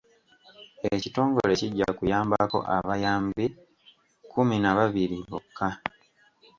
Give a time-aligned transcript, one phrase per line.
[0.93, 3.45] Ekitongole kijja kuyambako abayambi
[4.23, 5.67] kkuminababiri bokka.